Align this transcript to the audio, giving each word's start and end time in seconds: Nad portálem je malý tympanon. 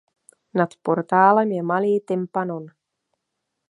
Nad 0.57 0.71
portálem 0.85 1.49
je 1.57 1.61
malý 1.73 1.93
tympanon. 2.07 2.65